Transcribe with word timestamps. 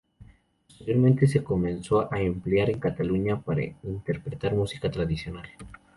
Posteriormente 0.67 1.27
se 1.27 1.43
comenzó 1.43 2.11
a 2.11 2.19
emplear 2.19 2.71
en 2.71 2.79
Cataluña 2.79 3.39
para 3.39 3.61
interpretar 3.83 4.55
música 4.55 4.89
tradicional. 4.89 5.47